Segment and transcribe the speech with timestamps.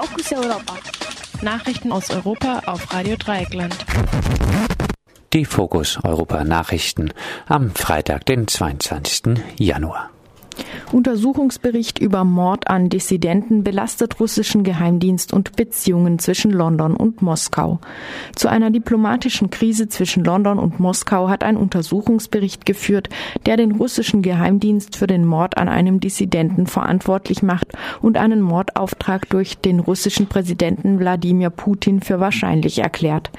[0.00, 0.78] Fokus Europa.
[1.42, 3.76] Nachrichten aus Europa auf Radio Dreieckland.
[5.34, 7.12] Die Fokus Europa Nachrichten
[7.46, 9.42] am Freitag, den 22.
[9.58, 10.08] Januar.
[10.92, 17.78] Untersuchungsbericht über Mord an Dissidenten belastet russischen Geheimdienst und Beziehungen zwischen London und Moskau.
[18.34, 23.08] Zu einer diplomatischen Krise zwischen London und Moskau hat ein Untersuchungsbericht geführt,
[23.46, 27.68] der den russischen Geheimdienst für den Mord an einem Dissidenten verantwortlich macht
[28.02, 33.30] und einen Mordauftrag durch den russischen Präsidenten Wladimir Putin für wahrscheinlich erklärt.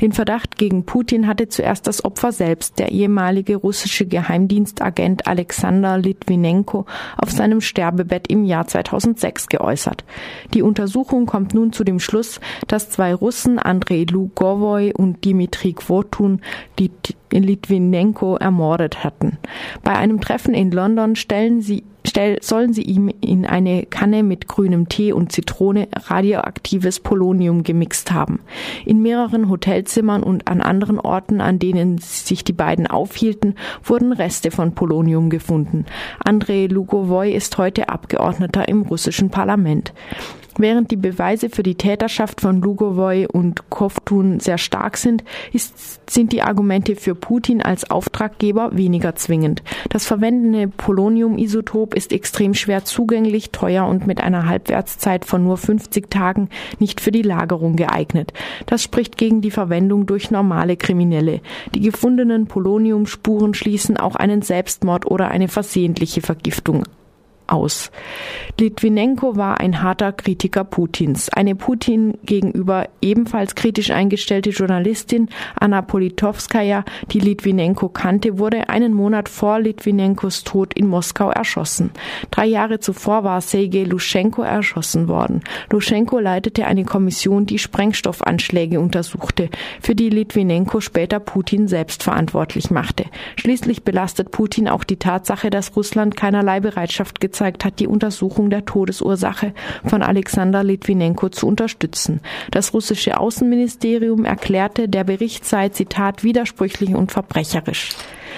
[0.00, 6.86] Den Verdacht gegen Putin hatte zuerst das Opfer selbst, der ehemalige russische Geheimdienstagent Alexander Litvinenko
[7.16, 10.04] auf seinem Sterbebett im Jahr 2006 geäußert.
[10.54, 16.40] Die Untersuchung kommt nun zu dem Schluss, dass zwei Russen, Andrei Lugovoy und Dimitri Kvotun,
[16.78, 16.90] die
[17.32, 19.38] Litvinenko ermordet hatten.
[19.82, 21.84] Bei einem Treffen in London stellen sie
[22.40, 28.40] sollen sie ihm in eine Kanne mit grünem Tee und Zitrone radioaktives Polonium gemixt haben.
[28.84, 34.50] In mehreren Hotelzimmern und an anderen Orten, an denen sich die beiden aufhielten, wurden Reste
[34.50, 35.86] von Polonium gefunden.
[36.24, 39.92] Andrei Lugovoy ist heute Abgeordneter im russischen Parlament.
[40.58, 46.32] Während die Beweise für die Täterschaft von Lugovoy und Kovtun sehr stark sind, ist, sind
[46.32, 49.62] die Argumente für Putin als Auftraggeber weniger zwingend.
[49.90, 56.10] Das verwendete Polonium-Isotop ist extrem schwer zugänglich, teuer und mit einer Halbwertszeit von nur 50
[56.10, 56.48] Tagen
[56.78, 58.32] nicht für die Lagerung geeignet.
[58.66, 61.40] Das spricht gegen die Verwendung durch normale Kriminelle.
[61.74, 66.84] Die gefundenen Poloniumspuren schließen auch einen Selbstmord oder eine versehentliche Vergiftung
[67.50, 67.90] aus.
[68.60, 71.30] Litvinenko war ein harter Kritiker Putins.
[71.30, 79.28] Eine Putin gegenüber ebenfalls kritisch eingestellte Journalistin Anna Politowskaja, die Litvinenko kannte, wurde einen Monat
[79.28, 81.90] vor Litvinenkos Tod in Moskau erschossen.
[82.30, 85.40] Drei Jahre zuvor war Sergei Luschenko erschossen worden.
[85.70, 89.48] Luschenko leitete eine Kommission, die Sprengstoffanschläge untersuchte,
[89.80, 93.06] für die Litvinenko später Putin selbst verantwortlich machte.
[93.36, 98.50] Schließlich belastet Putin auch die Tatsache, dass Russland keinerlei Bereitschaft gezeigt gezeigt hat, die Untersuchung
[98.50, 99.54] der Todesursache
[99.86, 102.20] von Alexander Litvinenko zu unterstützen.
[102.50, 107.90] Das russische Außenministerium erklärte, der Bericht sei, Zitat, widersprüchlich und verbrecherisch.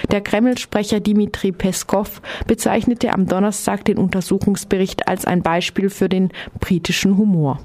[0.09, 6.29] Der Kreml-Sprecher Dmitri Peskov bezeichnete am Donnerstag den Untersuchungsbericht als ein Beispiel für den
[6.61, 7.59] britischen Humor.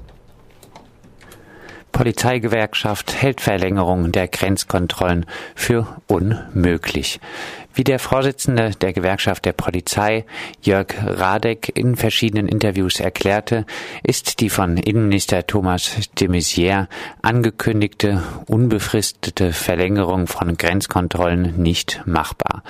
[1.93, 5.25] Polizeigewerkschaft hält Verlängerung der Grenzkontrollen
[5.55, 7.19] für unmöglich.
[7.79, 10.25] Wie der Vorsitzende der Gewerkschaft der Polizei,
[10.61, 13.65] Jörg Radek, in verschiedenen Interviews erklärte,
[14.03, 16.89] ist die von Innenminister Thomas de Maizière
[17.21, 22.63] angekündigte unbefristete Verlängerung von Grenzkontrollen nicht machbar.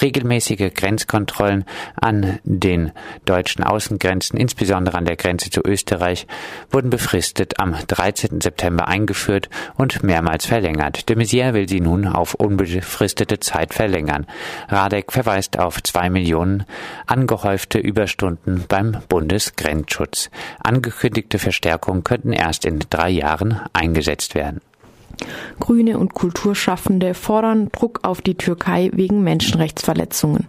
[0.00, 1.64] Regelmäßige Grenzkontrollen
[2.00, 2.92] an den
[3.24, 6.28] deutschen Außengrenzen, insbesondere an der Grenze zu Österreich,
[6.70, 8.40] wurden befristet am 13.
[8.40, 11.08] September eingeführt und mehrmals verlängert.
[11.08, 14.24] De Maizière will sie nun auf unbefristete Zeit verlängern.
[14.68, 16.64] Radek verweist auf zwei Millionen
[17.06, 20.30] angehäufte Überstunden beim Bundesgrenzschutz.
[20.62, 24.60] Angekündigte Verstärkungen könnten erst in drei Jahren eingesetzt werden.
[25.60, 30.48] Grüne und Kulturschaffende fordern Druck auf die Türkei wegen Menschenrechtsverletzungen.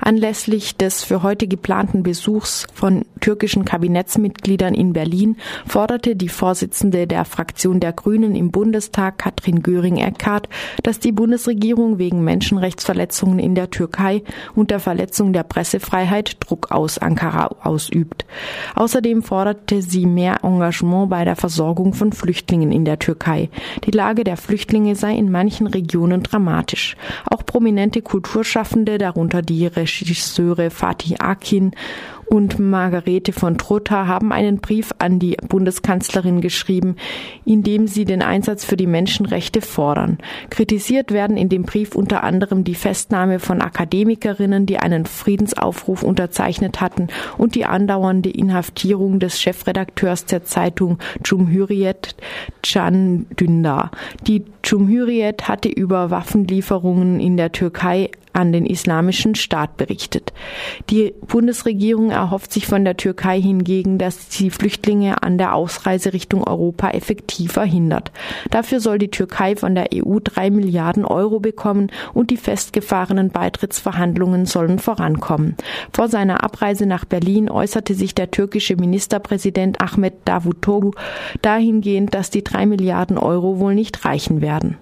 [0.00, 5.36] Anlässlich des für heute geplanten Besuchs von türkischen Kabinettsmitgliedern in Berlin
[5.66, 10.48] forderte die Vorsitzende der Fraktion der Grünen im Bundestag, Katrin Göring-Eckardt,
[10.82, 14.22] dass die Bundesregierung wegen Menschenrechtsverletzungen in der Türkei
[14.54, 18.24] und der Verletzung der Pressefreiheit Druck aus Ankara ausübt.
[18.74, 23.50] Außerdem forderte sie mehr Engagement bei der Versorgung von Flüchtlingen in der Türkei.
[23.84, 26.96] Die Lage der Flüchtlinge sei in manchen Regionen dramatisch.
[27.30, 31.72] Auch prominente Kulturschaffende, darunter die Regisseure Fatih Akin
[32.30, 36.94] und Margarete von Trotha haben einen Brief an die Bundeskanzlerin geschrieben,
[37.44, 40.18] in dem sie den Einsatz für die Menschenrechte fordern.
[40.48, 46.80] Kritisiert werden in dem Brief unter anderem die Festnahme von Akademikerinnen, die einen Friedensaufruf unterzeichnet
[46.80, 52.14] hatten und die andauernde Inhaftierung des Chefredakteurs der Zeitung Cumhuriyet
[52.62, 53.90] Can Dündar.
[54.28, 60.32] Die Cumhuriyet hatte über Waffenlieferungen in der Türkei an den Islamischen Staat berichtet.
[60.88, 66.42] Die Bundesregierung erhofft sich von der Türkei hingegen, dass sie Flüchtlinge an der Ausreise Richtung
[66.44, 68.10] Europa effektiv verhindert.
[68.50, 74.46] Dafür soll die Türkei von der EU drei Milliarden Euro bekommen und die festgefahrenen Beitrittsverhandlungen
[74.46, 75.56] sollen vorankommen.
[75.92, 80.92] Vor seiner Abreise nach Berlin äußerte sich der türkische Ministerpräsident Ahmed Davutoglu
[81.42, 84.78] dahingehend, dass die drei Milliarden Euro wohl nicht reichen werden.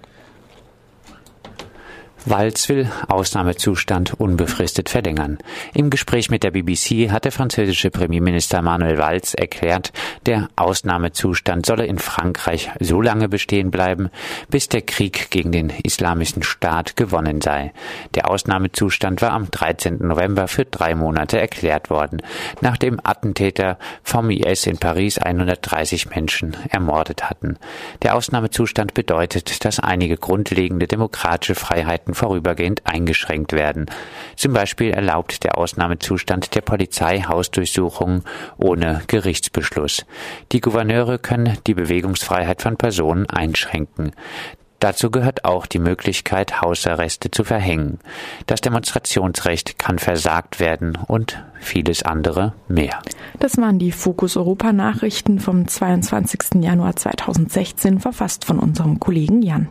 [2.29, 5.39] Walz will Ausnahmezustand unbefristet verlängern.
[5.73, 9.91] Im Gespräch mit der BBC hat der französische Premierminister Manuel Walz erklärt,
[10.27, 14.09] der Ausnahmezustand solle in Frankreich so lange bestehen bleiben,
[14.49, 17.73] bis der Krieg gegen den Islamischen Staat gewonnen sei.
[18.13, 19.97] Der Ausnahmezustand war am 13.
[19.99, 22.21] November für drei Monate erklärt worden,
[22.61, 27.57] nachdem Attentäter vom IS in Paris 130 Menschen ermordet hatten.
[28.03, 33.85] Der Ausnahmezustand bedeutet, dass einige grundlegende demokratische Freiheiten vorübergehend eingeschränkt werden.
[34.35, 38.23] Zum Beispiel erlaubt der Ausnahmezustand der Polizei Hausdurchsuchungen
[38.57, 40.05] ohne Gerichtsbeschluss.
[40.51, 44.11] Die Gouverneure können die Bewegungsfreiheit von Personen einschränken.
[44.79, 47.99] Dazu gehört auch die Möglichkeit, Hausarreste zu verhängen.
[48.47, 53.01] Das Demonstrationsrecht kann versagt werden und vieles andere mehr.
[53.39, 56.61] Das waren die Fokus Europa Nachrichten vom 22.
[56.61, 59.67] Januar 2016, verfasst von unserem Kollegen Jan.